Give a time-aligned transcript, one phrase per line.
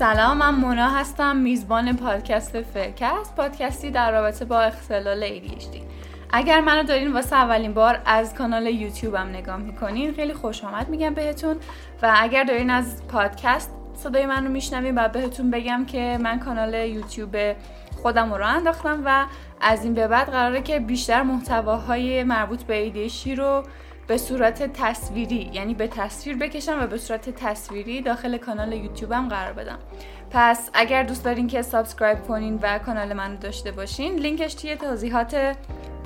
[0.00, 5.76] سلام من مونا هستم میزبان پادکست فرکست پادکستی در رابطه با اختلال ADHD
[6.30, 11.14] اگر منو دارین واسه اولین بار از کانال یوتیوبم نگاه می‌کنین خیلی خوش آمد میگم
[11.14, 11.56] بهتون.
[12.02, 16.74] و اگر دارین از پادکست صدای من رو میشنوین و بهتون بگم که من کانال
[16.74, 17.36] یوتیوب
[18.02, 19.26] خودم رو انداختم و
[19.60, 23.62] از این به بعد قراره که بیشتر محتواهای مربوط به ایدیشی رو
[24.10, 29.52] به صورت تصویری یعنی به تصویر بکشم و به صورت تصویری داخل کانال یوتیوبم قرار
[29.52, 29.78] بدم.
[30.30, 34.76] پس اگر دوست دارین که subscribe کنین و کانال من رو داشته باشین لینکش توی
[34.76, 35.56] توضیحات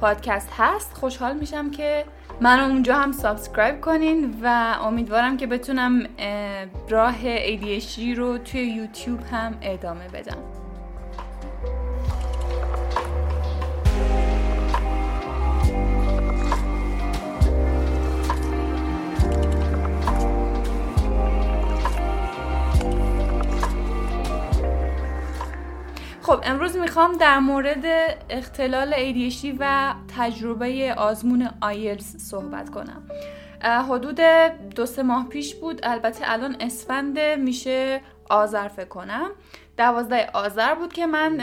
[0.01, 0.93] پادکست هست.
[0.95, 2.05] خوشحال میشم که
[2.41, 6.07] منو اونجا هم subscribe کنین و امیدوارم که بتونم
[6.89, 7.15] راه
[7.57, 10.64] ADHD رو توی یوتیوب هم ادامه بدم.
[26.45, 27.85] امروز می‌خوام در مورد
[28.31, 33.03] اختلال ADHD و تجربه آزمون آیلز صحبت کنم.
[33.63, 34.21] حدود
[34.75, 35.81] دو سه ماه پیش بود.
[35.83, 38.01] البته الان اسفند میشه
[38.31, 39.31] آذر فکر کنم.
[39.77, 41.41] دوازده آذر بود که من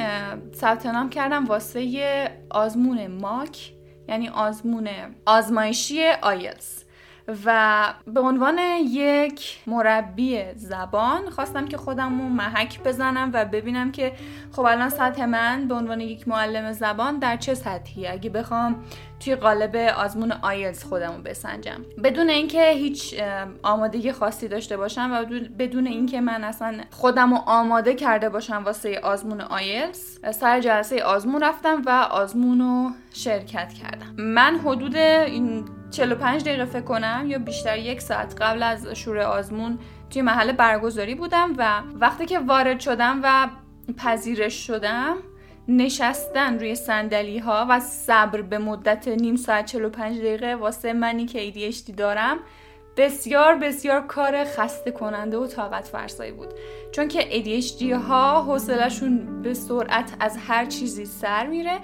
[0.56, 3.74] ثبت نام کردم واسه آزمون ماک
[4.08, 4.90] یعنی آزمون
[5.26, 6.84] آزمایشی آیلز
[7.46, 14.14] و به عنوان یک مربی زبان خواستم که خودم رو محک بزنم و ببینم که
[14.52, 18.08] خب الان سطح من به عنوان یک معلم زبان در چه سطحی.
[18.08, 18.84] اگه بخوام
[19.24, 21.86] توی قالب آزمون آیلز خودم رو بسنجم.
[22.04, 23.16] بدون اینکه هیچ
[23.64, 25.26] آمادگی خاصی داشته باشم و
[25.60, 31.44] بدون اینکه من اصلا خودم رو آماده کرده باشم واسه آزمون آیلز سر جلسه آزمون
[31.44, 34.16] رفتم و آزمون رو شرکت کردم.
[34.18, 39.80] من حدود این 45 دقیقه فکر کنم یا بیشتر یک ساعت قبل از شروع آزمون
[40.10, 43.48] توی محل برگزاری بودم و وقتی که وارد شدم و
[43.98, 45.18] پذیرش شدم
[45.68, 51.52] نشستن روی سندلی ها و صبر به مدت نیم ساعت 45 دقیقه واسه منی که
[51.52, 52.40] ADHD دارم
[52.98, 56.48] بسیار بسیار کار خسته کننده و طاقت فرسایی بود.
[56.92, 61.80] چون که ADHD ها حوصلهشون به سرعت از هر چیزی سر میره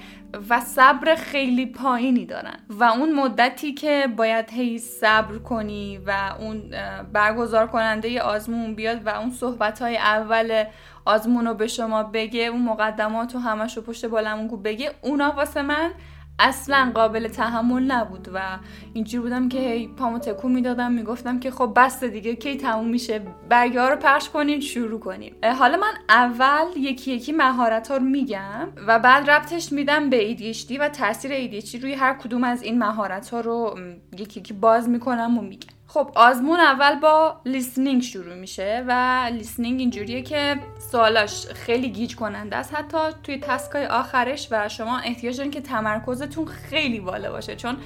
[0.49, 2.59] و صبر خیلی پایینی دارن.
[2.69, 6.73] و اون مدتی که باید هی صبر کنی و اون
[7.13, 10.63] برگزار کننده آزمون بیاد و اون صحبت های اول
[11.07, 15.61] آزمون رو به شما بگه اون مقدمات و همش رو پشت بالمون بگه اونا واسه
[15.61, 15.91] من
[16.39, 18.57] اصلا قابل تحمل نبود و
[18.93, 23.21] اینجوری بودم که هی پامو تکون می‌دادم می‌گفتم که خب بس دیگه کی تموم میشه؟
[23.49, 28.67] برگه رو پخش کنین شروع کنیم حالا من اول یکی یکی مهارت ها رو میگم
[28.87, 33.29] و بعد ربطش میدم به ADHD و تاثیر ADHD روی هر کدوم از این مهارت
[33.29, 33.79] ها رو
[34.17, 35.76] یکی یکی باز می‌کنم و میگم.
[35.89, 40.59] خب آزمون اول با listening شروع میشه و listening اینجوریه که
[40.91, 45.61] سوالاش خیلی گیج کننده است حتی توی task ای آخرش و شما احتیاج دارین که
[45.61, 47.77] تمرکزتون خیلی بالا باشه چون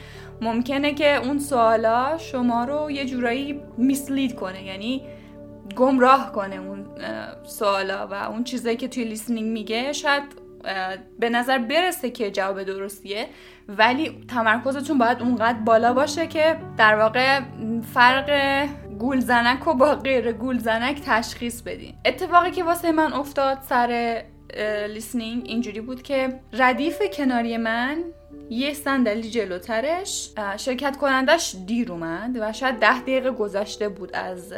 [0.41, 5.01] ممکنه که اون سوالا شما رو یه جورایی mislead کنه یعنی
[5.75, 6.85] گمراه کنه اون
[7.43, 9.93] سوالا و اون چیزایی که توی listening میگه.
[9.93, 10.23] شاید
[11.19, 13.27] به نظر برسه که جواب درستیه
[13.67, 17.39] ولی تمرکزتون باید اونقدر بالا باشه که در واقع
[17.93, 18.31] فرق
[18.99, 21.93] گولزنک و با غیر گولزنک تشخیص بدین.
[22.05, 24.23] اتفاقی که واسه من افتاد سر
[24.89, 28.03] listening اینجوری بود که ردیف کناری من
[28.49, 34.53] یه صندلی جلوترش شرکت کنندش دیر اومد و شاید ده دقیقه گذشته بود از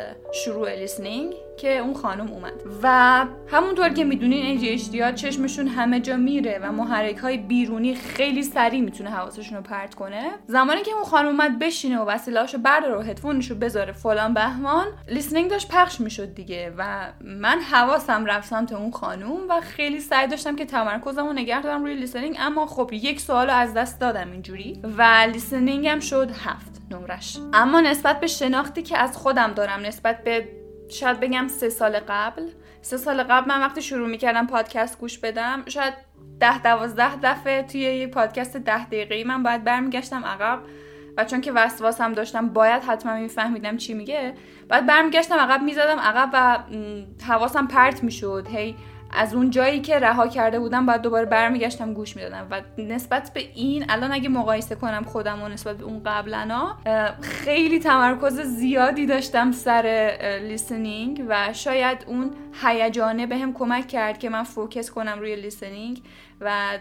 [0.46, 2.54] شروع listening که اون خانم اومد.
[2.84, 8.44] و همونطور که می‌دونین ADHD ها چشمشون همه جا میره و محرک های بیرونی خیلی
[8.44, 10.32] سریع می‌تونه حواسشون رو پرت کنه.
[10.48, 14.88] زمانی که اون خانم اومد بشینه و وسیلهاشو برداره و هدفونش رو بذاره فلان بهمان
[15.08, 20.28] listening داشت پخش می‌شد دیگه و من حواسم رفت سمت اون خانم و خیلی سعی
[20.28, 24.32] داشتم که تمرکزم رو نگه دارم روی لیسنینگ اما خب یک سوال از دست دادم
[24.32, 27.38] اینجوری و لیسنینگ هم شد هفت نمرش.
[27.54, 30.48] اما نسبت به شناختی که از خودم دارم نسبت به
[30.90, 32.50] شاید بگم سه سال قبل
[32.82, 35.94] سه سال قبل من وقتی شروع می‌کردم پادکست گوش بدم شاید
[36.40, 40.60] ده دوازده دفعه توی یه پادکست ده دقیقه من باید برمیگشتم عقب
[41.18, 44.34] و چون که وسواسم داشتم باید حتما میفهمیدم چی میگه
[44.68, 46.60] بعد برمیگشتم عقب می‌زدم عقب و
[47.28, 48.48] حواسم پرت می‌شد.
[48.50, 48.76] هی
[49.16, 52.48] از اون جایی که رها کرده بودم بعد دوباره برمیگشتم گوش می‌دادم.
[52.52, 56.78] و نسبت به این الان اگه مقایسه کنم خودم و نسبت به اون قبلنا
[57.22, 60.12] خیلی تمرکز زیادی داشتم سر
[60.48, 62.32] listening و شاید اون
[62.64, 66.02] هیجانه بهم هم کمک کرد که من focus کنم روی listening
[66.42, 66.78] و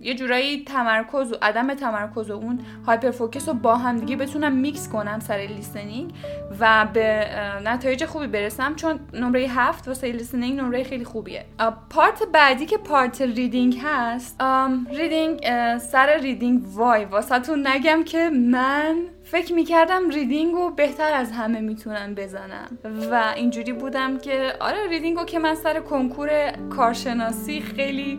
[0.00, 4.88] یه جورایی تمرکز و عدم تمرکز و اون hyperfocus رو با هم دیگه بتونم میکس
[4.88, 6.12] کنم سر listening
[6.60, 7.26] و به
[7.64, 11.44] نتایج خوبی برسم چون نمره هفت واسه listening نمره خیلی خوبیه.
[11.90, 14.42] part بعدی که part reading هست
[14.90, 15.40] reading
[15.78, 22.14] سر reading وای واسه نگم که من فکر می‌کردم reading رو بهتر از همه می‌تونم
[22.14, 22.78] بزنم.
[23.10, 28.18] و اینجوری بودم که آره reading رو که من سر کنکور کارشناسی خیلی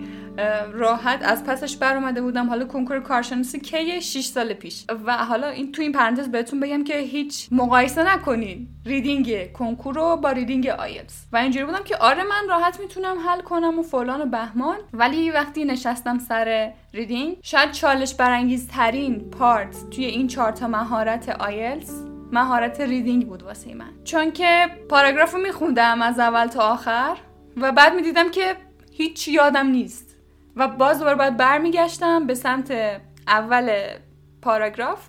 [0.73, 2.49] راحت از پسش بر اومده بودم.
[2.49, 4.85] حالا کنکور کارشناسی کی 6 سال پیش.
[5.05, 8.67] و حالا این تو این پرانتز بهتون بگم که هیچ مقایسه نکنین.
[8.85, 11.25] reading کنکور رو با reading آیلتس.
[11.33, 14.77] و اینجوری بودم که آره من راحت می‌تونم حل کنم و فلان و بهمان.
[14.93, 21.91] ولی وقتی نشستم سر reading شاید چالش برانگیزترین part توی این چهار تا مهارت آیلتس
[22.31, 23.89] مهارت reading بود واسه من.
[24.03, 27.17] چون که پاراگراف میخوندم از اول تا آخر
[27.57, 28.55] و بعد می‌دیدم که
[28.91, 30.08] هیچ یادم نیست.
[30.55, 32.73] و باز دوباره باید برمیگشتم به سمت
[33.27, 33.71] اول
[34.41, 35.07] پاراگراف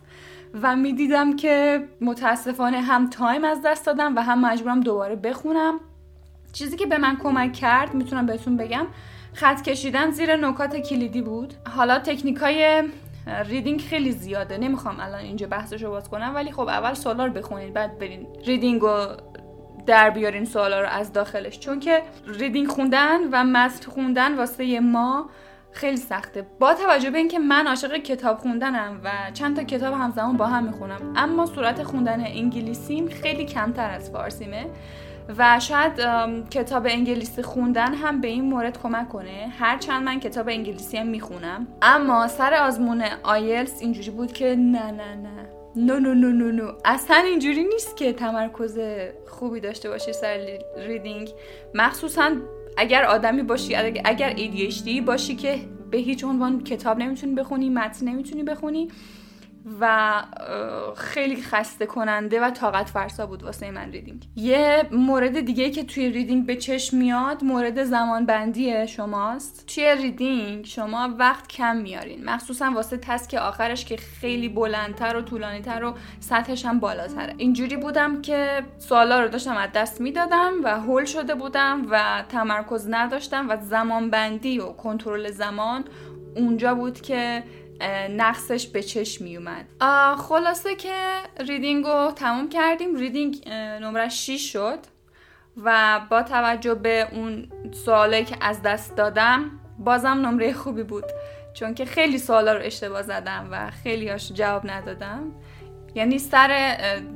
[0.62, 5.80] و می‌دیدم که متاسفانه هم time از دست دادم و هم مجبورم دوباره بخونم.
[6.52, 8.86] چیزی که به من کمک کرد می‌تونم بهتون بگم
[9.32, 11.54] خط کشیدن زیر نکات کلیدی بود.
[11.76, 12.82] حالا تکنیک های
[13.44, 14.58] reading خیلی زیاده.
[14.58, 18.26] نمی‌خوام الان اینجا بحثش رو باز کنم ولی خب اول سوالا رو بخونید بعد برین.
[18.46, 19.06] reading رو
[19.90, 21.58] در بیارین سوالا رو از داخلش.
[21.58, 25.30] چون که ریدینگ خوندن و متن خوندن واسه ما
[25.72, 26.46] خیلی سخته.
[26.58, 30.64] با توجه به اینکه من عاشق کتاب خوندنم و چند تا کتاب همزمان با هم
[30.64, 34.66] می‌خونم اما صورت خوندن انگلیسیم خیلی کمتر از فارسیمه
[35.38, 35.92] و شاید
[36.50, 39.52] کتاب انگلیسی خوندن هم به این مورد کمک کنه.
[39.58, 41.66] هرچند من کتاب انگلیسی هم می‌خونم.
[41.82, 45.59] اما سر آزمون آیلس اینجوری بود که نه نه نه.
[45.76, 46.72] نو نو نو نو نو.
[46.84, 48.78] اصلا اینجوری نیست که تمرکز
[49.26, 51.30] خوبی داشته باشی سر reading.
[51.74, 52.36] مخصوصا
[52.76, 53.74] اگر آدمی باشی
[54.04, 55.58] اگر ADHD باشی که
[55.90, 58.88] به هیچ عنوان کتاب نمی‌تونی بخونی متن نمی‌تونی بخونی.
[59.80, 60.22] و
[60.96, 64.28] خیلی خسته کننده و طاقت فرسا بود واسه من reading.
[64.36, 69.66] یه مورد دیگه که توی reading به چشم میاد مورد زمان بندی شماست.
[69.74, 72.24] توی reading شما وقت کم میارین.
[72.24, 77.34] مخصوصا واسه task آخرش که خیلی بلندتر و طولانیتر و سطحش هم بالاتره.
[77.38, 82.86] اینجوری بودم که سوالا رو داشتم از دست می‌دادم و هول شده بودم و تمرکز
[82.90, 85.84] نداشتم و زمان بندی و کنترل زمان
[86.36, 87.42] اونجا بود که
[88.10, 89.64] نقصش به چشم می اومد
[90.18, 90.94] خلاصه که
[91.40, 92.96] ریدینگ رو تموم کردیم.
[92.96, 93.48] ریدینگ
[93.82, 94.78] نمره 6 شد
[95.64, 101.04] و با توجه به اون سوالی که از دست دادم بازم نمره خوبی بود.
[101.54, 105.32] چون که خیلی سوالا رو اشتباه زدم و خیلی هاش جواب ندادم.
[105.94, 106.50] یعنی سر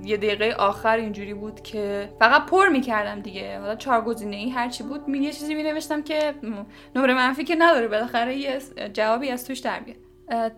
[0.04, 3.60] یه دقیقه آخر اینجوری بود که فقط پر می‌کردم دیگه.
[3.60, 5.08] حالا چهار گزینه ای هرچی بود.
[5.08, 6.34] می یه چیزی می نوشتم که
[6.94, 7.88] نمره منفی که نداره.
[7.88, 8.58] بالاخره یه
[8.92, 9.96] جوابی از توش در بیاد.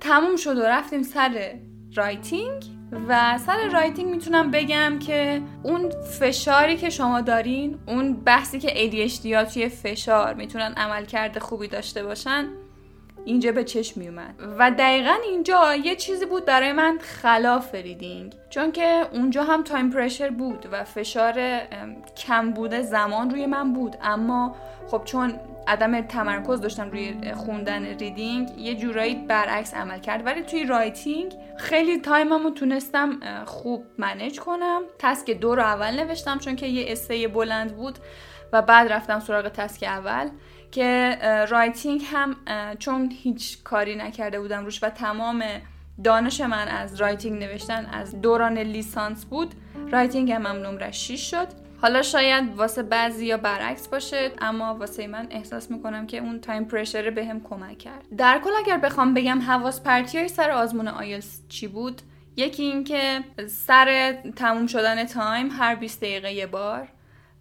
[0.00, 1.58] تموم شد و رفتیم سر
[1.94, 2.64] writing
[3.08, 9.26] و سر writing می‌تونم بگم که اون فشاری که شما دارین اون بحثی که ADHD
[9.26, 12.48] ها توی فشار می‌تونن عملکرد خوبی داشته باشن
[13.26, 18.34] اینجا به چشم میومد و دقیقا اینجا یه چیزی بود برای من خلاف reading.
[18.50, 21.60] چون که اونجا هم time pressure بود و فشار
[22.16, 23.96] کم بوده زمان روی من بود.
[24.02, 24.56] اما
[24.86, 30.26] خب چون عدم تمرکز داشتم روی خوندن reading یه جورایی برعکس عمل کرد.
[30.26, 34.82] ولی توی writing خیلی time مو تونستم خوب manage کنم.
[34.98, 37.98] task دو رو اول نوشتم چون که یه essay بلند بود
[38.52, 40.30] و بعد رفتم سراغ task اول.
[40.72, 41.18] که
[41.50, 42.36] writing هم
[42.78, 45.44] چون هیچ کاری نکرده بودم روش و تمام
[46.04, 49.54] دانش من از writing نوشتن از دوران لیسانس بود
[49.92, 51.46] writing هم, هم نمره 6 شد.
[51.82, 57.05] حالا شاید واسه بعضیا برعکس باشه اما واسه من احساس می‌کنم که اون time pressure
[57.05, 58.04] ه بهم کمک کرد.
[58.16, 62.02] در کل اگر بخوام بگم حواس پرتی های سر آزمون آیلتس چی بود؟
[62.36, 66.88] یکی اینکه سر تموم شدن time هر 20 دقیقه یه بار.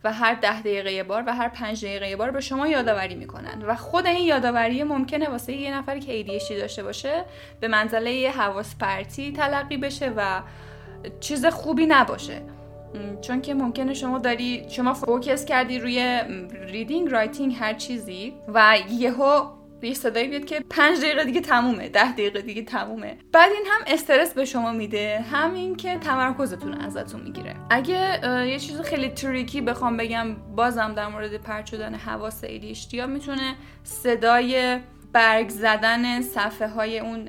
[0.06, 3.16] و هر ده دقیقه یه بار و هر پنج دقیقه یه بار به شما یادآوری
[3.16, 3.64] می‌کنن.
[3.68, 7.26] و خود این یادآوری ممکنه واسه یه نفری که ADHD داشته باشه
[7.60, 10.42] به منزله حواس پرتی تلقی بشه و
[11.20, 12.42] چیز خوبی نباشه.
[13.22, 16.22] چون که ممکنه شما داری شما focus کردی روی
[16.68, 22.12] reading writing هر چیزی و یهو یه صدایی بیاد که پنج دقیقه دیگه تمومه ده
[22.12, 23.18] دقیقه دیگه تمومه.
[23.32, 25.26] بعد این هم استرس به شما میده.
[25.32, 27.56] همین که تمرکزتون ازتون می‌گیره.
[27.70, 33.56] اگه یه چیز خیلی tricky بخوام بگم بازم در مورد پرت شدن حواس ADHD می‌تونه
[33.84, 34.80] صدای
[35.14, 37.28] برگ زدن صفحه های اون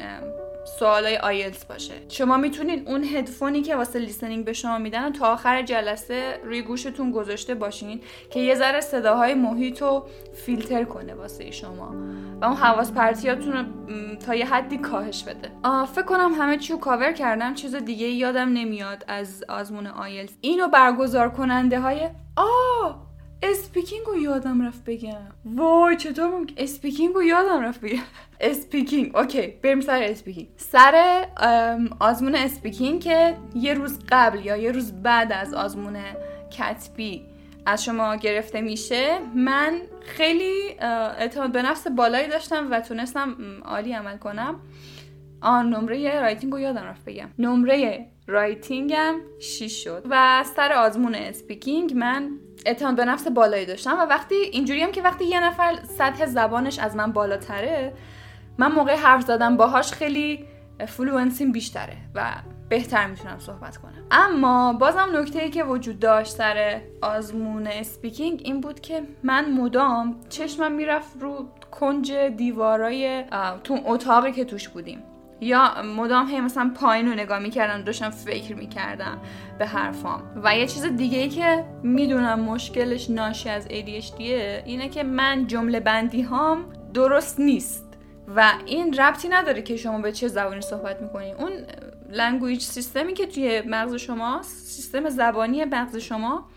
[0.79, 1.95] سوالای آیلتس باشه.
[2.09, 7.11] شما می‌تونین اون هدفونی که واسه listening به شما میدن تا آخر جلسه روی گوشتون
[7.11, 11.95] گذاشته باشین که یه ذره صداهای محیط رو فیلتر کنه واسه شما
[12.41, 13.65] و اون حواس پرتیاتون رو
[14.17, 15.51] تا یه حدی کاهش بده.
[15.87, 17.55] فکر کنم همه چی رو کاور کردم.
[17.55, 20.37] چیز دیگه یادم نمیاد از آزمون آیلتس.
[20.41, 22.01] اینو برگزار کننده های
[22.37, 22.66] آه
[23.43, 25.17] speaking رو یادم رفت بگم.
[25.45, 28.03] وای چطور ممکنه؟ speaking رو یادم رفت بگم.
[28.41, 30.49] speaking OK بریم سر speaking.
[30.57, 31.25] سر
[32.01, 35.97] آزمون speaking که یه روز قبل یا یه روز بعد از آزمون
[36.51, 37.23] کتبی
[37.67, 44.17] از شما گرفته میشه من خیلی اعتماد به نفس بالایی داشتم و تونستم عالی عمل
[44.17, 44.61] کنم.
[45.41, 47.29] آن نمره writing رو یادم رفت بگم.
[47.39, 50.03] نمره writing م 6 شد.
[50.11, 52.31] و سر آزمون speaking من
[52.67, 56.79] اعتماد به نفس بالایی داشتم و وقتی اینجوری هم که وقتی یه نفر سطح زبانش
[56.79, 57.93] از من بالاتره
[58.59, 60.45] من موقع حرف زدن باهاش خیلی
[60.89, 62.33] fluency م بیشتره و
[62.69, 64.07] بهتر می‌تونم صحبت کنم.
[64.11, 70.21] اما بازم نکته ای که وجود داشت سر آزمون speaking این بود که من مدام
[70.29, 73.25] چشمم می‌رفت رو کنج دیوارای
[73.65, 75.03] تو اتاقی که توش بودیم.
[75.41, 79.19] یا مدام هی مثلا پایین رو نگاه می‌کردم داشتم فکر می‌کردم
[79.59, 80.23] به حرفام.
[80.45, 85.81] و یه چیز دیگه ای که می‌دونم مشکلش ناشی از ADHD اینه که من جمله
[85.81, 87.87] بندی هام درست نیست.
[88.37, 91.53] و این ربطی نداره که شما به چه زبانی صحبت می‌کنین اون
[92.11, 96.49] language system ی که توی مغز شما سیستم زبانی مغز شما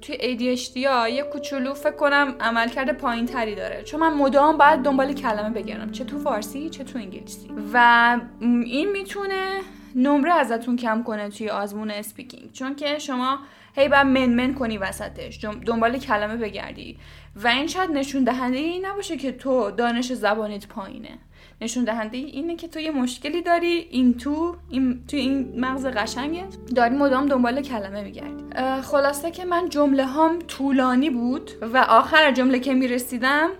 [0.00, 3.82] توی ADHD ها یه کوچولو فکر کنم عملکرد پایین تری داره.
[3.82, 7.50] چون من مدام باید دنبال کلمه بگیرم چه تو فارسی چه تو انگلیسی.
[7.72, 9.60] و این می‌تونه
[9.94, 13.38] نمره ازتون کم کنه توی آزمون اسپیکینگ چون که شما
[13.76, 15.44] هی باید منمن کنی وسطش.
[15.66, 16.98] دنبال کلمه بگردی.
[17.36, 21.18] و این شاید نشون دهنده این نباشه که تو دانش زبانیت پایینه.
[21.60, 26.44] نشون دهنده اینه که تو یه مشکلی داری این تو این تو این مغز قشنگه.
[26.74, 28.44] داری مدام دنبال کلمه میگردی.
[28.82, 33.50] خلاصه که من جمله هام طولانی بود و آخر جمله که می‌رسیدم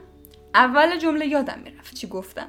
[0.54, 2.49] اول جمله یادم می‌رفت چی گفتم.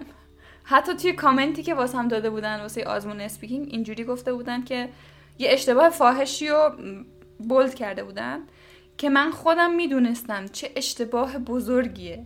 [0.63, 4.89] حتی توی کامنتی که واسم داده بودن واسه آزمون speaking اینجوری گفته بودن که
[5.39, 6.71] یه اشتباه فاحشی رو
[7.39, 8.39] bold کرده بودن
[8.97, 12.25] که من خودم می‌دونستم چه اشتباه بزرگیه.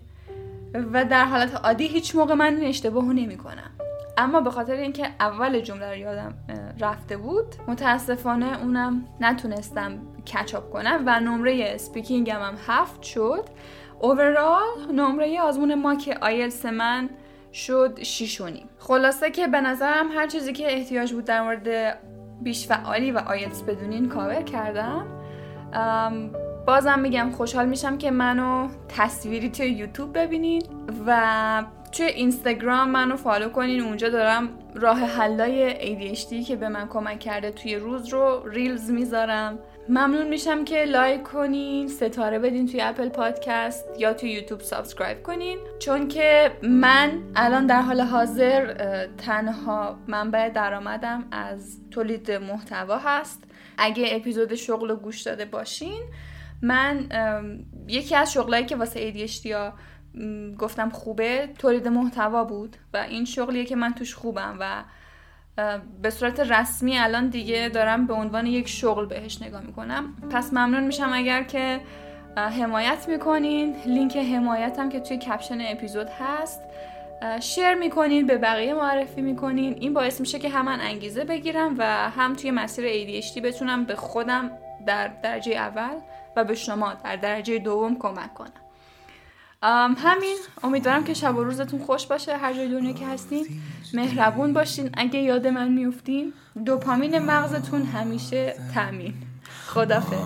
[0.73, 3.71] و در حالت عادی هیچ موقع من این اشتباهو نمی کنم
[4.17, 6.33] اما به خاطر اینکه اول جمله رو یادم
[6.79, 9.99] رفته بود متاسفانه اونم نتونستم
[10.33, 13.43] catch up کنم و نمره speaking م هم هفت شد.
[13.99, 17.09] overall نمره آزمون که آیلتس من
[17.53, 21.97] شد شیش و نیم خلاصه که به نظرم هر چیزی که احتیاج بود در مورد
[22.41, 25.07] بیش فعالی و آیلتس بدونین کاور کردم.
[26.67, 30.63] بازم میگم خوشحال میشم که منو تصویری توی یوتیوب ببینین
[31.07, 33.81] و توی اینستاگرام منو follow کنین.
[33.81, 35.73] اونجا دارم راه حلای
[36.15, 39.59] ADHD که به من کمک کرده توی روز رو reels می‌ذارم.
[39.89, 45.57] ممنون میشم که لایک کنین ستاره بدین توی Apple Podcast یا توی یوتیوب subscribe کنین.
[45.79, 48.73] چون که من الان در حال حاضر
[49.17, 53.43] تنها منبع درآمدم از تولید محتوا هست.
[53.77, 56.01] اگه اپیزود شغل رو گوش داده باشین
[56.61, 57.09] من
[57.87, 59.73] یکی از شغلایی که واسه ADHD یا
[60.57, 64.83] گفتم خوبه تولید محتوا بود و این شغلیه که من توش خوبم و
[66.01, 70.15] به صورت رسمی الان دیگه دارم به عنوان یک شغل بهش نگاه می‌کنم.
[70.31, 71.79] پس ممنون میشم اگر که
[72.37, 73.75] حمایت می‌کنین.
[73.85, 76.61] لینک حمایتم که توی کپشن اپیزود هست.
[77.39, 79.73] شیر می‌کنین به بقیه معرفی می‌کنین.
[79.79, 82.85] این باعث میشه که هم من انگیزه بگیرم و هم توی مسیر
[83.21, 84.51] ADHD بتونم به خودم
[84.85, 85.95] در درجه اول
[86.37, 88.51] و به شما در درجه دوم کمک کنم.
[89.97, 90.37] همین.
[90.63, 92.37] امیدوارم که شب و روزتون خوش باشه.
[92.37, 93.47] هر جای دنیا که هستین
[93.93, 94.89] مهربون باشین.
[94.93, 96.33] اگه یاد من میفتین
[96.65, 99.13] دوپامین مغزتون همیشه تامین
[99.67, 100.17] خدافظ